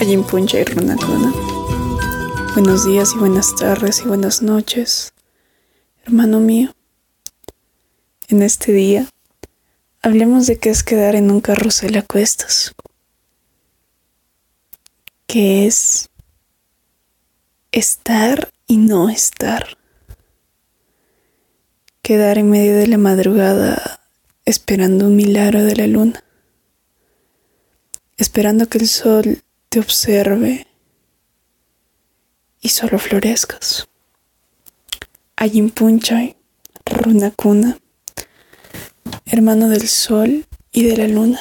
[0.00, 1.30] Puncha y Runakuna.
[2.54, 5.12] Buenos días y buenas tardes y buenas noches,
[6.06, 6.74] hermano mío.
[8.28, 9.06] En este día,
[10.00, 12.74] hablemos de qué es quedar en un carrusel a cuestas.
[15.26, 16.08] ¿Qué es
[17.70, 19.76] estar y no estar?
[22.00, 24.00] Quedar en medio de la madrugada
[24.46, 26.24] esperando un milagro de la luna,
[28.16, 30.66] esperando que el sol te observe
[32.60, 33.88] y solo florezcas.
[35.36, 36.36] Ayim Punchai,
[36.84, 37.78] Runa Kuna,
[39.26, 41.40] hermano del sol y de la luna.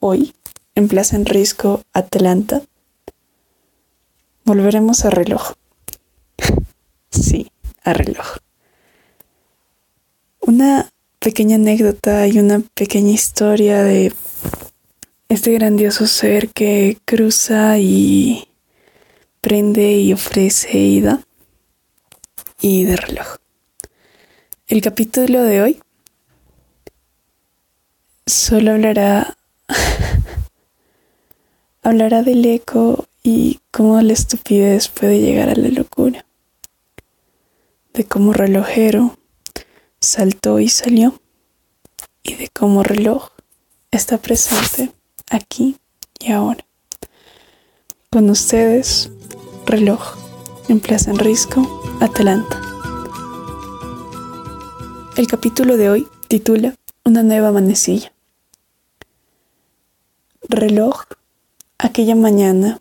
[0.00, 0.34] Hoy,
[0.74, 2.62] en Plaza Enrisco, Atlanta,
[4.44, 5.52] volveremos a reloj.
[7.10, 7.52] sí,
[7.84, 8.38] a reloj.
[10.40, 14.10] Una pequeña anécdota y una pequeña historia de
[15.28, 18.48] este grandioso ser que cruza y
[19.40, 21.20] prende y ofrece y da
[22.60, 23.36] y de reloj.
[24.68, 25.82] El capítulo de hoy
[28.24, 29.36] solo hablará
[31.82, 36.24] hablará del eco y cómo la estupidez puede llegar a la locura.
[37.92, 39.18] De cómo relojero
[40.00, 41.20] saltó y salió
[42.22, 43.30] y de cómo reloj
[43.90, 44.95] está presente
[45.30, 45.76] aquí
[46.18, 46.64] y ahora.
[48.10, 49.10] Con ustedes,
[49.66, 50.16] reloj
[50.68, 52.60] en Plaza Enrisco, Atlanta.
[55.16, 56.74] El capítulo de hoy titula
[57.04, 58.12] Una nueva manecilla.
[60.48, 61.04] Reloj,
[61.78, 62.78] aquella mañana,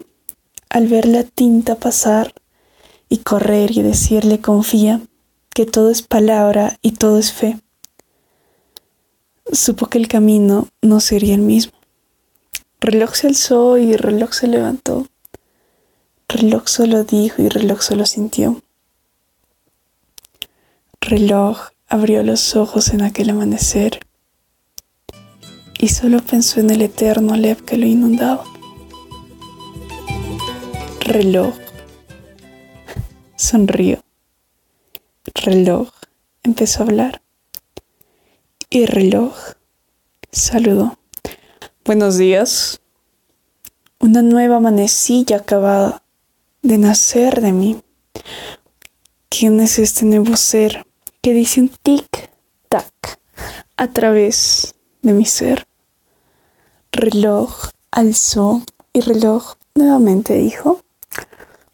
[0.69, 2.33] al ver la tinta pasar
[3.09, 5.01] y correr y decirle confía
[5.53, 7.59] que todo es palabra y todo es fe,
[9.51, 11.74] supo que el camino no sería el mismo.
[12.87, 15.07] Reloj se alzó y reloj se levantó.
[16.27, 18.61] Reloj solo dijo y reloj solo sintió.
[21.01, 24.01] Reloj abrió los ojos en aquel amanecer
[25.79, 28.43] y solo pensó en el eterno lev que lo inundaba.
[30.99, 31.55] Reloj
[33.35, 34.03] sonrió.
[35.33, 35.89] Reloj
[36.43, 37.21] empezó a hablar
[38.69, 39.33] y reloj
[40.31, 40.99] saludó.
[41.87, 42.81] Buenos días.
[43.99, 46.01] Una nueva manecilla acaba
[46.63, 47.79] de nacer de mí.
[49.29, 50.87] ¿Quién es este nuevo ser
[51.21, 53.19] que dice un tic-tac
[53.77, 55.67] a través de mi ser?
[56.91, 60.81] Reloj alzó y reloj nuevamente dijo.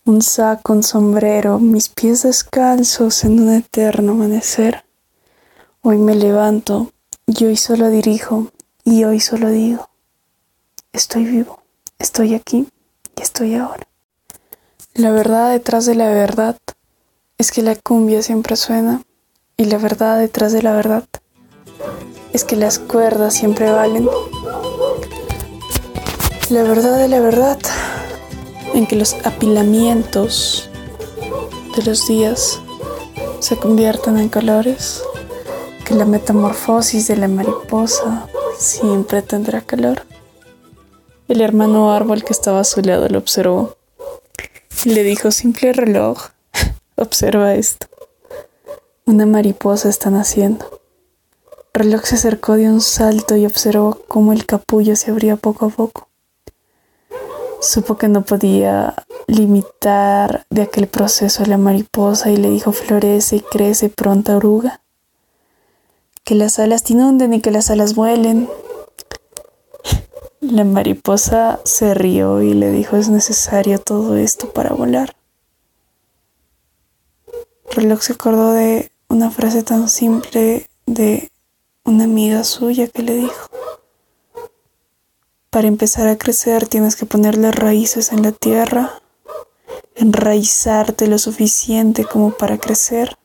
[0.03, 4.83] Un saco, un sombrero, mis pies descalzos en un eterno amanecer.
[5.81, 6.91] Hoy me levanto
[7.25, 8.51] y hoy solo dirijo
[8.83, 9.90] y hoy solo digo
[10.93, 11.61] estoy vivo,
[11.99, 12.67] estoy aquí
[13.15, 13.87] y estoy ahora.
[14.93, 16.57] La verdad detrás de la verdad
[17.37, 19.01] es que la cumbia siempre suena
[19.57, 21.05] y la verdad detrás de la verdad
[22.33, 24.09] es que las cuerdas siempre valen.
[26.49, 27.59] La verdad de la verdad
[28.73, 30.69] en que los apilamientos
[31.75, 32.59] de los días
[33.39, 35.01] se conviertan en colores,
[35.85, 40.10] que la metamorfosis de la mariposa siempre tendrá calor.
[41.31, 43.77] El hermano árbol que estaba a su lado lo observó
[44.83, 46.31] le dijo, simple reloj,
[46.97, 47.87] observa esto.
[49.05, 50.81] Una mariposa está naciendo.
[51.73, 55.69] Reloj se acercó de un salto y observó cómo el capullo se abría poco a
[55.69, 56.09] poco.
[57.61, 58.93] Supo que no podía
[59.27, 64.81] limitar de aquel proceso a la mariposa y le dijo florece y crece pronta oruga.
[66.25, 68.49] Que las alas te inunden y que las alas vuelen,
[70.41, 75.15] la mariposa se rió y le dijo, es necesario todo esto para volar.
[77.69, 81.31] Reloj se acordó de una frase tan simple de
[81.85, 83.49] una amiga suya que le dijo,
[85.51, 88.99] para empezar a crecer tienes que ponerle raíces en la tierra,
[89.93, 93.15] enraizarte lo suficiente como para crecer,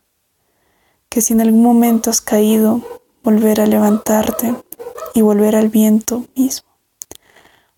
[1.09, 2.83] que si en algún momento has caído,
[3.23, 4.55] volver a levantarte
[5.15, 6.76] y volver al viento mismo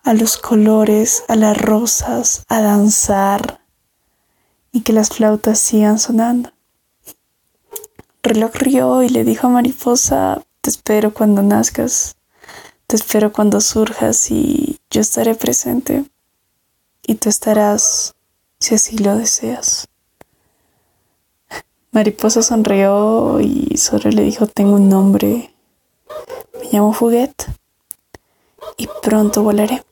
[0.08, 3.60] a los colores, a las rosas, a danzar
[4.72, 6.50] y que las flautas sigan sonando.
[8.22, 12.16] Reloj rió y le dijo a Mariposa, te espero cuando nazcas,
[12.86, 16.06] te espero cuando surjas y yo estaré presente
[17.06, 18.14] y tú estarás
[18.60, 19.88] si así lo deseas.
[21.90, 25.54] Mariposa sonrió y solo le dijo, tengo un nombre,
[26.54, 27.44] me llamo Fuguet
[28.78, 29.82] y pronto volaré.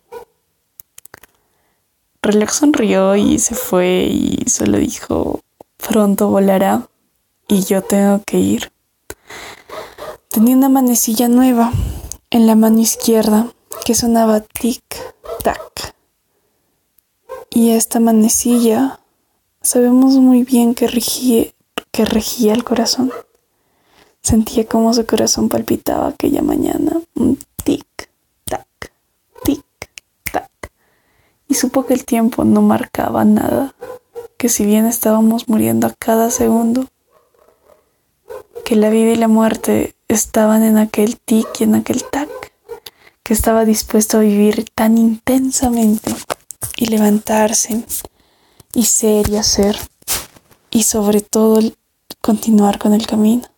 [2.26, 5.42] Reloj sonrió y se fue y solo dijo,
[5.76, 6.88] pronto volará
[7.46, 8.72] y yo tengo que ir.
[10.26, 11.70] Tenía una manecilla nueva
[12.30, 13.46] en la mano izquierda
[13.84, 15.94] que sonaba tic-tac.
[17.50, 18.98] Y esta manecilla
[19.62, 21.44] sabemos muy bien que regía,
[21.92, 23.12] que regía el corazón.
[24.20, 28.66] Sentía como su corazón palpitaba aquella mañana, un tic-tac,
[29.44, 30.50] tic-tac.
[31.45, 33.74] Y supo que el tiempo no marcaba nada,
[34.36, 36.86] que si bien estábamos muriendo a cada segundo,
[38.64, 42.28] que la vida y la muerte estaban en aquel tic y en aquel tac,
[43.22, 46.14] que estaba dispuesto a vivir tan intensamente
[46.76, 47.84] y levantarse
[48.72, 49.76] y ser y hacer
[50.70, 51.60] y sobre todo
[52.20, 53.48] continuar con el camino.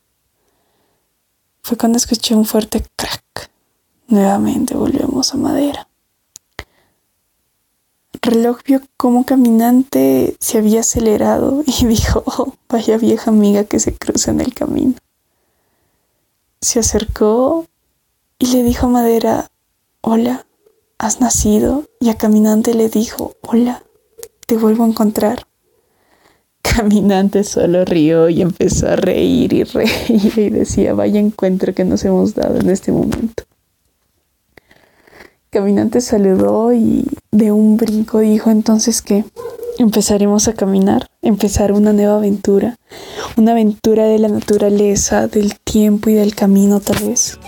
[1.63, 3.51] Fue cuando escuché un fuerte crack.
[4.07, 5.88] Nuevamente volvemos a madera.
[8.23, 13.95] Reloj vio como caminante se había acelerado y dijo, oh, vaya vieja amiga que se
[13.95, 14.95] cruza en el camino
[16.61, 17.67] se acercó
[18.39, 19.49] y le dijo a Madera,
[20.01, 20.47] hola,
[20.99, 21.85] has nacido.
[22.01, 23.83] Y a Caminante le dijo, hola,
[24.47, 25.47] te vuelvo a encontrar.
[26.63, 32.05] Caminante solo rió y empezó a reír y reír y decía, vaya encuentro que nos
[32.05, 33.45] hemos dado en este momento.
[35.51, 39.25] Caminante saludó y de un brinco dijo entonces que
[39.79, 42.77] empezaremos a caminar, empezar una nueva aventura,
[43.39, 47.39] una aventura de la naturaleza, del tiempo y del camino tal vez.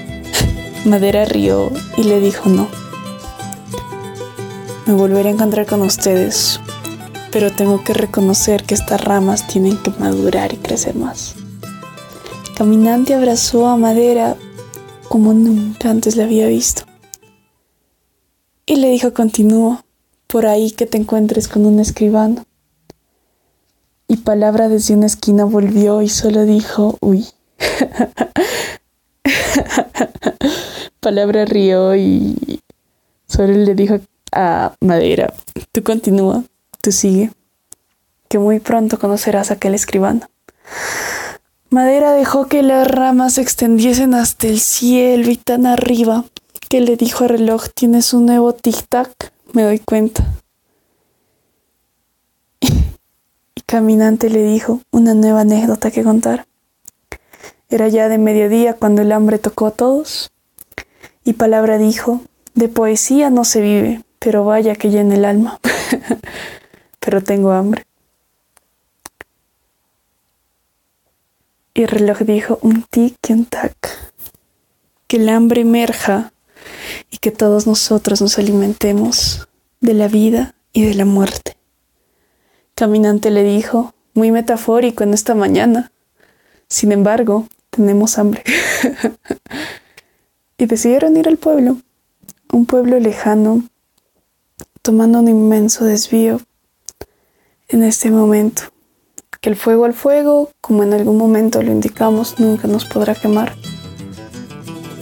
[0.86, 2.66] Madera rió y le dijo no.
[4.86, 6.60] Me volveré a encontrar con ustedes,
[7.30, 11.34] pero tengo que reconocer que estas ramas tienen que madurar y crecer más.
[12.56, 14.34] Caminante abrazó a Madera
[15.10, 16.87] como nunca antes la había visto.
[18.68, 19.82] Y le dijo continúo
[20.26, 22.44] por ahí que te encuentres con un escribano.
[24.08, 27.26] Y palabra desde una esquina volvió y solo dijo, uy.
[31.00, 32.60] palabra rió y
[33.26, 34.00] solo le dijo
[34.32, 35.32] a Madera,
[35.72, 36.44] tú continúa,
[36.82, 37.32] tú sigue,
[38.28, 40.28] que muy pronto conocerás a aquel escribano.
[41.70, 46.26] Madera dejó que las ramas se extendiesen hasta el cielo y tan arriba
[46.68, 50.24] que le dijo al reloj, tienes un nuevo tic-tac me doy cuenta.
[52.60, 56.46] y caminante le dijo una nueva anécdota que contar.
[57.70, 60.30] Era ya de mediodía cuando el hambre tocó a todos,
[61.24, 62.20] y palabra dijo,
[62.54, 65.60] de poesía no se vive, pero vaya que llena el alma.
[67.00, 67.84] pero tengo hambre.
[71.74, 73.74] Y el reloj dijo un tic y un tac.
[75.06, 76.32] Que el hambre emerja
[77.10, 79.48] y que todos nosotros nos alimentemos
[79.80, 81.56] de la vida y de la muerte.
[82.74, 85.92] Caminante le dijo, muy metafórico en esta mañana.
[86.68, 88.42] Sin embargo, tenemos hambre.
[90.58, 91.78] y decidieron ir al pueblo,
[92.52, 93.64] un pueblo lejano,
[94.82, 96.40] tomando un inmenso desvío
[97.68, 98.62] en este momento.
[99.40, 103.54] Que el fuego al fuego, como en algún momento lo indicamos, nunca nos podrá quemar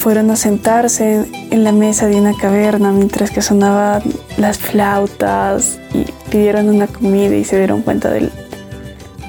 [0.06, 4.04] fueron a sentarse en la mesa de una caverna mientras que sonaban
[4.36, 8.30] las flautas y pidieron una comida y se dieron cuenta del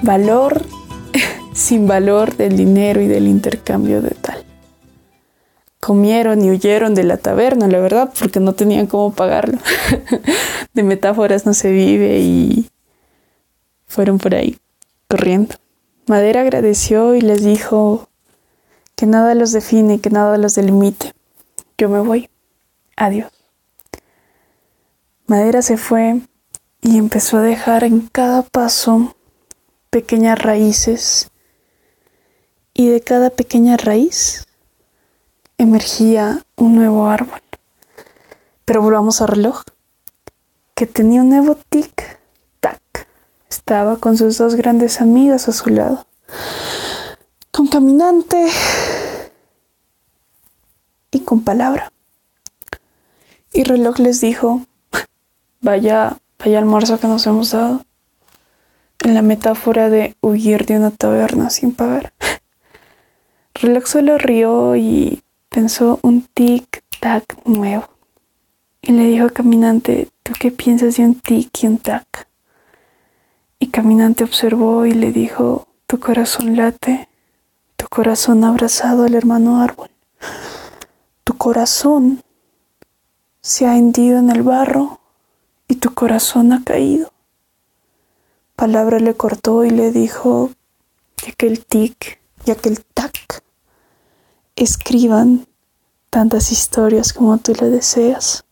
[0.03, 0.61] valor
[1.55, 4.45] sin valor del dinero y del intercambio de tal.
[5.79, 9.57] Comieron y huyeron de la taberna, la verdad, porque no tenían cómo pagarlo.
[10.75, 12.69] de metáforas no se vive y
[13.87, 14.59] fueron por ahí
[15.07, 15.55] corriendo.
[16.05, 18.06] Madera agradeció y les dijo,
[18.97, 21.13] que nada los define, que nada los delimite.
[21.77, 22.29] Yo me voy.
[22.97, 23.31] Adiós.
[25.27, 26.19] Madera se fue
[26.81, 29.15] y empezó a dejar en cada paso
[29.91, 31.29] pequeñas raíces
[32.73, 34.47] y de cada pequeña raíz
[35.57, 37.41] emergía un nuevo árbol.
[38.65, 39.61] Pero volvamos al reloj,
[40.75, 42.79] que tenía un nuevo tic-tac.
[43.49, 46.07] Estaba con sus dos grandes amigas a su lado.
[47.51, 48.86] Con caminante y
[51.27, 51.91] con palabra.
[53.51, 54.61] Y reloj les dijo,
[55.59, 57.83] vaya, vaya almuerzo que nos hemos dado.
[59.03, 62.13] En la metáfora de huir de una taberna sin pagar.
[63.55, 67.89] Reloj solo rió y pensó un tic-tac nuevo.
[68.81, 72.29] Y le dijo a Caminante, ¿tú qué piensas de un tic y un tac?
[73.59, 77.09] Y Caminante observó y le dijo, tu corazón late
[77.75, 79.89] tu corazón abrazado al hermano árbol.
[81.47, 82.25] Corazón
[83.39, 84.99] se ha hendido en el barro
[85.69, 87.13] y tu corazón ha caído.
[88.57, 90.51] Palabra le cortó y le dijo
[91.15, 93.45] que aquel tic y aquel tac
[94.57, 95.47] escriban
[96.09, 98.43] tantas historias como tú le deseas.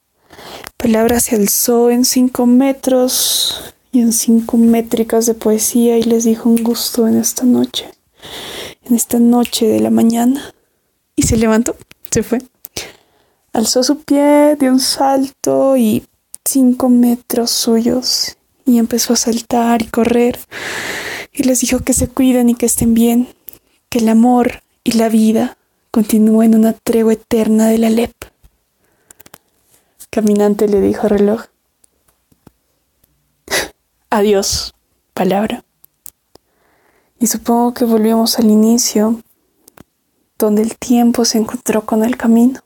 [0.78, 6.48] Palabra se alzó en cinco metros y en cinco métricas de poesía y les dijo
[6.48, 7.92] un gusto en esta noche,
[8.86, 10.54] en esta noche de la mañana.
[11.18, 11.75] Y se levantó,
[12.10, 12.40] se fue.
[13.56, 16.06] Alzó su pie, dio un salto y
[16.44, 18.36] cinco metros suyos
[18.66, 20.38] y empezó a saltar y correr.
[21.32, 23.30] Y les dijo que se cuiden y que estén bien,
[23.88, 25.58] que el amor y la vida
[25.90, 28.12] continúen en una tregua eterna de la LEP.
[30.10, 31.46] Caminante le dijo reloj.
[34.10, 34.74] Adiós,
[35.14, 35.64] palabra.
[37.22, 39.22] Y supongo que volvemos al inicio,
[40.38, 42.60] donde el tiempo se encontró con el camino.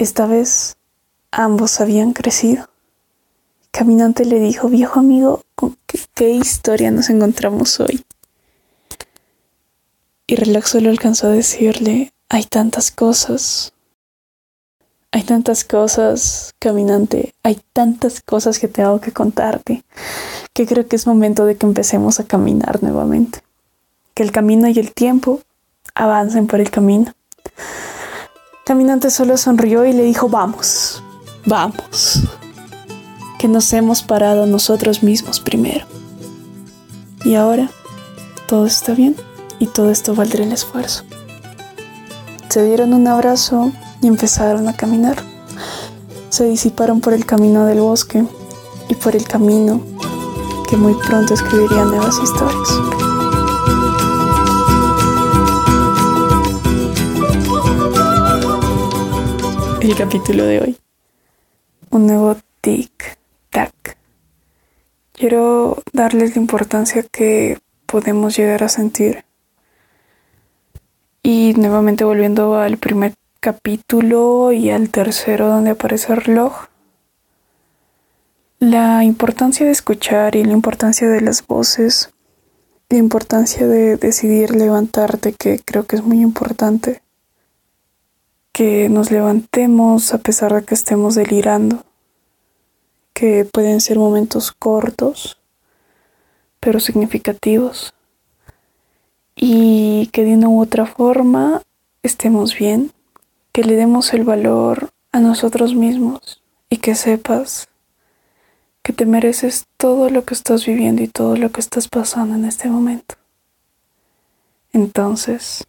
[0.00, 0.78] Esta vez
[1.30, 2.70] ambos habían crecido.
[3.70, 5.76] Caminante le dijo, viejo amigo, ¿con
[6.14, 8.02] qué, historia nos encontramos hoy?
[10.26, 13.74] Y Relax solo alcanzó a decirle, hay tantas cosas.
[15.12, 19.84] Hay tantas cosas, caminante, hay tantas cosas que tengo que contarte,
[20.54, 23.42] que creo que es momento de que empecemos a caminar nuevamente.
[24.14, 25.42] Que el camino y el tiempo
[25.94, 27.12] avancen por el camino.
[28.64, 31.02] Caminante solo sonrió y le dijo, vamos,
[31.46, 32.20] vamos,
[33.38, 35.86] que nos hemos parado nosotros mismos primero.
[37.24, 37.70] Y ahora
[38.46, 39.16] todo está bien
[39.58, 41.04] y todo esto valdrá el esfuerzo.
[42.48, 45.16] Se dieron un abrazo y empezaron a caminar.
[46.30, 48.24] Se disiparon por el camino del bosque
[48.88, 49.80] y por el camino
[50.68, 53.09] que muy pronto escribirían nuevas historias.
[59.82, 60.78] El capítulo de hoy.
[61.90, 63.96] Un nuevo tic-tac.
[65.12, 69.24] Quiero darles la importancia que podemos llegar a sentir.
[71.22, 76.66] Y nuevamente volviendo al primer capítulo y al tercero donde aparece el reloj.
[78.58, 82.10] La importancia de escuchar y la importancia de las voces,
[82.90, 87.00] la importancia de decidir levantarte, que creo que es muy importante
[88.60, 91.82] que nos levantemos a pesar de que estemos delirando,
[93.14, 95.38] que pueden ser momentos cortos,
[96.60, 97.94] pero significativos,
[99.34, 101.62] y que de una u otra forma
[102.02, 102.92] estemos bien,
[103.52, 107.66] que le demos el valor a nosotros mismos y que sepas
[108.82, 112.44] que te mereces todo lo que estás viviendo y todo lo que estás pasando en
[112.44, 113.14] este momento.
[114.74, 115.64] Entonces,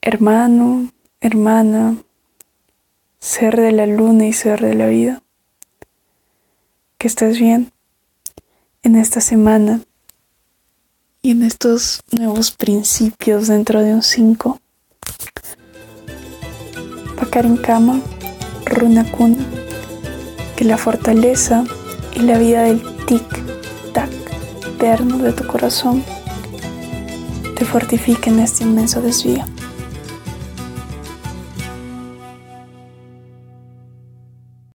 [0.00, 0.90] hermano,
[1.20, 1.96] hermana,
[3.18, 5.22] ser de la luna y ser de la vida.
[6.96, 7.72] Que estés bien
[8.82, 9.82] en esta semana
[11.20, 14.58] y en estos nuevos principios dentro de un 5.
[17.18, 18.00] Pacar en cama,
[18.64, 19.44] runa cuna,
[20.56, 21.64] que la fortaleza
[22.14, 24.10] y la vida del tic-tac
[24.74, 26.02] eterno de tu corazón
[27.56, 29.44] te fortifiquen este inmenso desvío.